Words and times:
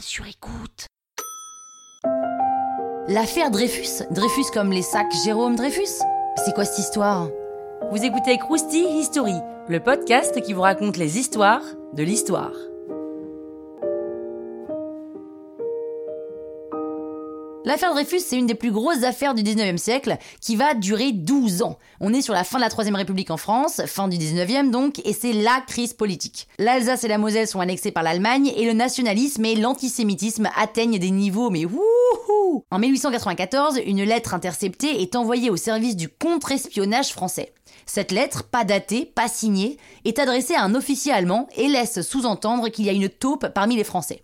sur 0.00 0.26
écoute. 0.26 0.86
L'affaire 3.08 3.50
Dreyfus 3.50 4.04
Dreyfus 4.10 4.50
comme 4.52 4.72
les 4.72 4.82
sacs 4.82 5.12
Jérôme 5.24 5.56
Dreyfus 5.56 6.00
C'est 6.44 6.54
quoi 6.54 6.64
cette 6.64 6.78
histoire? 6.78 7.28
Vous 7.90 8.02
écoutez 8.02 8.38
Krusty 8.38 8.84
History, 8.98 9.34
le 9.68 9.80
podcast 9.80 10.40
qui 10.40 10.52
vous 10.52 10.62
raconte 10.62 10.96
les 10.96 11.18
histoires 11.18 11.62
de 11.92 12.02
l'histoire. 12.02 12.52
L'affaire 17.66 17.94
Dreyfus, 17.94 18.20
c'est 18.20 18.36
une 18.36 18.46
des 18.46 18.54
plus 18.54 18.70
grosses 18.70 19.04
affaires 19.04 19.32
du 19.32 19.42
19e 19.42 19.78
siècle 19.78 20.18
qui 20.42 20.54
va 20.54 20.74
durer 20.74 21.12
12 21.12 21.62
ans. 21.62 21.78
On 21.98 22.12
est 22.12 22.20
sur 22.20 22.34
la 22.34 22.44
fin 22.44 22.58
de 22.58 22.62
la 22.62 22.68
Troisième 22.68 22.94
République 22.94 23.30
en 23.30 23.38
France, 23.38 23.80
fin 23.86 24.06
du 24.06 24.18
19e 24.18 24.70
donc, 24.70 25.00
et 25.06 25.14
c'est 25.14 25.32
la 25.32 25.62
crise 25.66 25.94
politique. 25.94 26.46
L'Alsace 26.58 27.04
et 27.04 27.08
la 27.08 27.16
Moselle 27.16 27.48
sont 27.48 27.60
annexées 27.60 27.90
par 27.90 28.02
l'Allemagne 28.02 28.52
et 28.54 28.66
le 28.66 28.74
nationalisme 28.74 29.46
et 29.46 29.54
l'antisémitisme 29.54 30.50
atteignent 30.56 30.98
des 30.98 31.10
niveaux 31.10 31.48
mais 31.48 31.64
wouhou 31.64 32.64
En 32.70 32.78
1894, 32.78 33.80
une 33.86 34.04
lettre 34.04 34.34
interceptée 34.34 35.00
est 35.00 35.16
envoyée 35.16 35.48
au 35.48 35.56
service 35.56 35.96
du 35.96 36.10
contre-espionnage 36.10 37.12
français. 37.14 37.54
Cette 37.86 38.12
lettre, 38.12 38.44
pas 38.44 38.64
datée, 38.64 39.06
pas 39.06 39.28
signée, 39.28 39.78
est 40.04 40.18
adressée 40.18 40.54
à 40.54 40.64
un 40.64 40.74
officier 40.74 41.12
allemand 41.12 41.48
et 41.56 41.68
laisse 41.68 42.02
sous-entendre 42.02 42.68
qu'il 42.68 42.84
y 42.84 42.90
a 42.90 42.92
une 42.92 43.08
taupe 43.08 43.48
parmi 43.54 43.76
les 43.76 43.84
Français. 43.84 44.22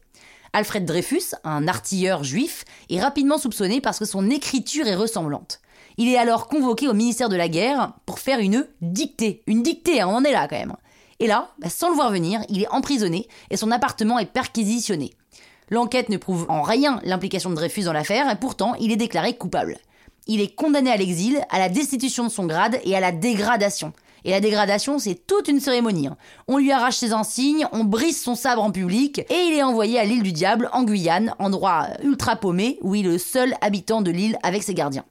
Alfred 0.52 0.84
Dreyfus, 0.84 1.34
un 1.44 1.68
artilleur 1.68 2.24
juif, 2.24 2.64
est 2.88 3.00
rapidement 3.00 3.38
soupçonné 3.38 3.80
parce 3.80 3.98
que 3.98 4.04
son 4.04 4.30
écriture 4.30 4.86
est 4.86 4.96
ressemblante. 4.96 5.60
Il 5.96 6.08
est 6.08 6.18
alors 6.18 6.48
convoqué 6.48 6.88
au 6.88 6.94
ministère 6.94 7.28
de 7.28 7.36
la 7.36 7.48
Guerre 7.48 7.92
pour 8.06 8.18
faire 8.18 8.40
une 8.40 8.66
dictée. 8.80 9.42
Une 9.46 9.62
dictée, 9.62 10.00
hein, 10.00 10.08
on 10.08 10.16
en 10.16 10.24
est 10.24 10.32
là 10.32 10.48
quand 10.48 10.58
même. 10.58 10.76
Et 11.20 11.26
là, 11.26 11.50
bah, 11.58 11.68
sans 11.68 11.90
le 11.90 11.94
voir 11.94 12.10
venir, 12.10 12.40
il 12.48 12.62
est 12.62 12.68
emprisonné 12.68 13.28
et 13.50 13.56
son 13.56 13.70
appartement 13.70 14.18
est 14.18 14.26
perquisitionné. 14.26 15.12
L'enquête 15.68 16.08
ne 16.08 16.16
prouve 16.16 16.46
en 16.48 16.62
rien 16.62 17.00
l'implication 17.04 17.50
de 17.50 17.54
Dreyfus 17.54 17.84
dans 17.84 17.92
l'affaire, 17.92 18.28
et 18.28 18.34
pourtant 18.34 18.74
il 18.80 18.90
est 18.90 18.96
déclaré 18.96 19.36
coupable. 19.36 19.78
Il 20.26 20.40
est 20.40 20.52
condamné 20.54 20.90
à 20.90 20.96
l'exil, 20.96 21.40
à 21.48 21.60
la 21.60 21.68
destitution 21.68 22.24
de 22.24 22.28
son 22.28 22.46
grade 22.46 22.80
et 22.84 22.96
à 22.96 23.00
la 23.00 23.12
dégradation. 23.12 23.92
Et 24.24 24.30
la 24.30 24.40
dégradation, 24.40 24.98
c'est 24.98 25.26
toute 25.26 25.48
une 25.48 25.60
cérémonie. 25.60 26.08
hein. 26.08 26.16
On 26.48 26.58
lui 26.58 26.72
arrache 26.72 26.96
ses 26.96 27.12
insignes, 27.12 27.66
on 27.72 27.84
brise 27.84 28.20
son 28.20 28.34
sabre 28.34 28.62
en 28.62 28.70
public, 28.70 29.18
et 29.18 29.44
il 29.48 29.54
est 29.54 29.62
envoyé 29.62 29.98
à 29.98 30.04
l'île 30.04 30.22
du 30.22 30.32
Diable, 30.32 30.68
en 30.72 30.84
Guyane, 30.84 31.34
endroit 31.38 31.88
ultra 32.02 32.36
paumé, 32.36 32.78
où 32.82 32.94
il 32.94 33.06
est 33.06 33.10
le 33.10 33.18
seul 33.18 33.54
habitant 33.60 34.02
de 34.02 34.10
l'île 34.10 34.38
avec 34.42 34.62
ses 34.62 34.74
gardiens. 34.74 35.04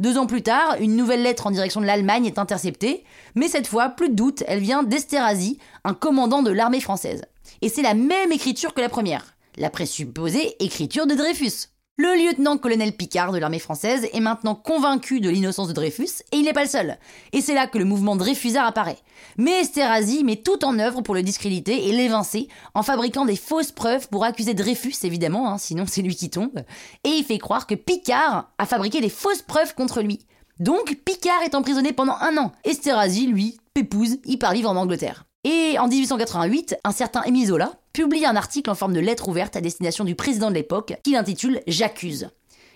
Deux 0.00 0.16
ans 0.16 0.26
plus 0.26 0.42
tard, 0.42 0.76
une 0.80 0.94
nouvelle 0.94 1.22
lettre 1.22 1.48
en 1.48 1.50
direction 1.50 1.80
de 1.80 1.86
l'Allemagne 1.86 2.26
est 2.26 2.38
interceptée, 2.38 3.04
mais 3.34 3.48
cette 3.48 3.66
fois, 3.66 3.88
plus 3.88 4.08
de 4.10 4.14
doute, 4.14 4.44
elle 4.46 4.60
vient 4.60 4.84
d'Esterhazy, 4.84 5.58
un 5.84 5.94
commandant 5.94 6.42
de 6.42 6.52
l'armée 6.52 6.80
française. 6.80 7.22
Et 7.62 7.68
c'est 7.68 7.82
la 7.82 7.94
même 7.94 8.30
écriture 8.30 8.74
que 8.74 8.80
la 8.80 8.88
première, 8.88 9.34
la 9.56 9.70
présupposée 9.70 10.54
écriture 10.60 11.06
de 11.06 11.14
Dreyfus. 11.14 11.68
Le 12.00 12.14
lieutenant-colonel 12.14 12.92
Picard 12.92 13.32
de 13.32 13.38
l'armée 13.38 13.58
française 13.58 14.06
est 14.12 14.20
maintenant 14.20 14.54
convaincu 14.54 15.18
de 15.18 15.28
l'innocence 15.28 15.66
de 15.66 15.72
Dreyfus, 15.72 16.22
et 16.30 16.36
il 16.36 16.44
n'est 16.44 16.52
pas 16.52 16.62
le 16.62 16.68
seul. 16.70 16.96
Et 17.32 17.40
c'est 17.40 17.54
là 17.54 17.66
que 17.66 17.76
le 17.76 17.84
mouvement 17.84 18.14
Dreyfusard 18.14 18.68
apparaît. 18.68 19.00
Mais 19.36 19.62
Esterhazy 19.62 20.22
met 20.22 20.36
tout 20.36 20.64
en 20.64 20.78
œuvre 20.78 21.00
pour 21.00 21.16
le 21.16 21.24
discréditer 21.24 21.88
et 21.88 21.90
l'évincer, 21.92 22.46
en 22.74 22.84
fabriquant 22.84 23.24
des 23.24 23.34
fausses 23.34 23.72
preuves 23.72 24.08
pour 24.10 24.22
accuser 24.22 24.54
Dreyfus, 24.54 24.94
évidemment, 25.02 25.50
hein, 25.50 25.58
sinon 25.58 25.86
c'est 25.88 26.02
lui 26.02 26.14
qui 26.14 26.30
tombe. 26.30 26.62
Et 27.02 27.08
il 27.08 27.24
fait 27.24 27.38
croire 27.38 27.66
que 27.66 27.74
Picard 27.74 28.52
a 28.58 28.66
fabriqué 28.66 29.00
des 29.00 29.08
fausses 29.08 29.42
preuves 29.42 29.74
contre 29.74 30.00
lui. 30.00 30.20
Donc 30.60 31.00
Picard 31.04 31.42
est 31.42 31.56
emprisonné 31.56 31.92
pendant 31.92 32.16
un 32.20 32.36
an. 32.36 32.52
Esterhazy, 32.62 33.26
lui, 33.26 33.58
pépouze, 33.74 34.18
il 34.24 34.38
part 34.38 34.52
vivre 34.52 34.70
en 34.70 34.76
Angleterre. 34.76 35.24
Et 35.42 35.76
en 35.80 35.88
1888, 35.88 36.76
un 36.84 36.92
certain 36.92 37.24
Émile 37.24 37.48
publie 37.98 38.24
un 38.26 38.36
article 38.36 38.70
en 38.70 38.76
forme 38.76 38.92
de 38.92 39.00
lettre 39.00 39.28
ouverte 39.28 39.56
à 39.56 39.60
destination 39.60 40.04
du 40.04 40.14
président 40.14 40.50
de 40.50 40.54
l'époque 40.54 40.94
qu'il 41.02 41.16
intitule 41.16 41.62
J'accuse. 41.66 42.30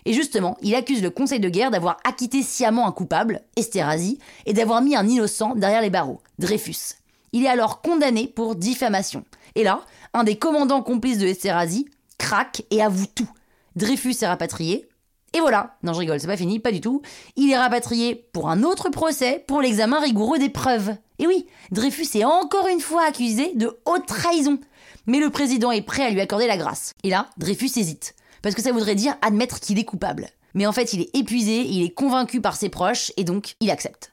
Et 0.05 0.15
justement, 0.15 0.57
il 0.63 0.75
accuse 0.75 1.01
le 1.01 1.11
Conseil 1.11 1.39
de 1.39 1.49
guerre 1.49 1.71
d'avoir 1.71 1.99
acquitté 2.03 2.43
sciemment 2.43 2.89
un 2.89 2.91
coupable, 2.93 3.41
Esterhazy, 3.55 4.19
et 4.47 4.53
d'avoir 4.53 4.83
mis 4.83 4.97
un 4.97 5.07
innocent 5.07 5.55
derrière 5.55 5.81
les 5.81 5.91
barreaux, 5.91 6.21
Dreyfus. 6.41 6.97
Il 7.31 7.45
est 7.45 7.49
alors 7.49 7.83
condamné 7.83 8.27
pour 8.27 8.57
diffamation. 8.57 9.23
Et 9.55 9.63
là, 9.63 9.83
un 10.13 10.25
des 10.25 10.35
commandants 10.35 10.83
complices 10.83 11.19
de 11.19 11.29
Esterhazy 11.29 11.87
craque 12.19 12.65
et 12.73 12.83
avoue 12.83 13.07
tout. 13.07 13.31
Dreyfus 13.77 14.17
est 14.23 14.27
rapatrié. 14.27 14.89
Et 15.35 15.41
voilà, 15.41 15.77
non 15.85 15.93
je 15.93 16.01
rigole, 16.01 16.19
c'est 16.19 16.27
pas 16.27 16.37
fini, 16.37 16.59
pas 16.59 16.73
du 16.73 16.81
tout. 16.81 17.01
Il 17.37 17.53
est 17.53 17.57
rapatrié 17.57 18.17
pour 18.33 18.51
un 18.51 18.65
autre 18.65 18.91
procès 18.91 19.45
pour 19.47 19.63
l'examen 19.63 20.01
rigoureux 20.01 20.41
des 20.41 20.51
preuves. 20.51 20.97
Et 21.21 21.29
oui, 21.29 21.47
Dreyfus 21.71 22.19
est 22.19 22.25
encore 22.25 22.67
une 22.67 22.81
fois 22.81 23.05
accusé 23.07 23.53
de 23.55 23.79
haute 23.87 24.07
trahison. 24.07 24.59
Mais 25.07 25.19
le 25.19 25.31
président 25.31 25.71
est 25.73 25.83
prêt 25.83 26.05
à 26.05 26.11
lui 26.11 26.21
accorder 26.21 26.47
la 26.47 26.57
grâce. 26.57 26.93
Et 27.03 27.11
là, 27.11 27.29
Dreyfus 27.37 27.79
hésite. 27.79 28.15
Parce 28.43 28.55
que 28.55 28.63
ça 28.63 28.73
voudrait 28.73 28.95
dire 28.95 29.17
admettre 29.23 29.61
qu'il 29.61 29.79
est 29.79 29.85
coupable. 29.85 30.29
Mais 30.55 30.67
en 30.67 30.73
fait, 30.73 30.93
il 30.93 31.01
est 31.01 31.17
épuisé, 31.17 31.63
il 31.63 31.83
est 31.83 31.95
convaincu 31.95 32.41
par 32.41 32.57
ses 32.57 32.69
proches, 32.69 33.13
et 33.17 33.25
donc 33.25 33.55
il 33.61 33.71
accepte. 33.71 34.13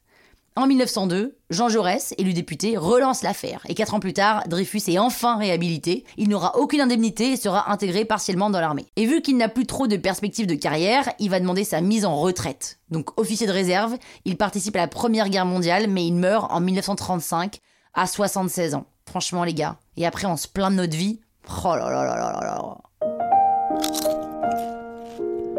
En 0.56 0.68
1902, 0.68 1.38
Jean 1.52 1.70
Jaurès, 1.70 2.14
élu 2.18 2.34
député, 2.34 2.76
relance 2.76 3.24
l'affaire. 3.24 3.62
Et 3.70 3.76
quatre 3.76 3.94
ans 3.94 4.00
plus 4.00 4.14
tard, 4.14 4.44
Dreyfus 4.48 4.82
est 4.88 5.00
enfin 5.00 5.38
réhabilité. 5.38 6.04
Il 6.18 6.28
n'aura 6.28 6.58
aucune 6.58 6.82
indemnité 6.82 7.32
et 7.32 7.38
sera 7.38 7.72
intégré 7.72 8.04
partiellement 8.04 8.50
dans 8.50 8.60
l'armée. 8.60 8.88
Et 8.98 9.06
vu 9.06 9.22
qu'il 9.22 9.38
n'a 9.38 9.48
plus 9.48 9.66
trop 9.66 9.88
de 9.88 9.96
perspectives 9.96 10.48
de 10.48 10.56
carrière, 10.56 11.10
il 11.20 11.30
va 11.30 11.40
demander 11.40 11.64
sa 11.64 11.80
mise 11.82 12.04
en 12.04 12.20
retraite. 12.20 12.80
Donc 12.90 13.18
officier 13.18 13.48
de 13.48 13.54
réserve, 13.54 13.98
il 14.26 14.36
participe 14.36 14.76
à 14.76 14.80
la 14.80 14.88
Première 14.88 15.30
Guerre 15.30 15.46
mondiale, 15.46 15.88
mais 15.88 16.06
il 16.06 16.16
meurt 16.16 16.52
en 16.52 16.60
1935 16.60 17.60
à 17.94 18.06
76 18.06 18.76
ans. 18.76 18.86
Franchement 19.10 19.44
les 19.44 19.56
gars. 19.56 19.78
Et 19.98 20.06
après 20.06 20.28
on 20.28 20.38
se 20.38 20.48
plaint 20.48 20.72
de 20.72 20.78
notre 20.78 20.96
vie. 20.96 21.20
Oh 21.66 21.76
là 21.76 21.90
là 21.90 22.04
là 22.06 22.16
là 22.16 22.32
là 22.32 22.42
là. 22.42 22.78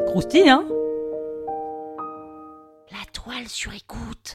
Krusty, 0.06 0.48
hein? 0.48 0.64
La 2.92 3.04
toile 3.12 3.48
sur 3.48 3.72
écoute. 3.74 4.34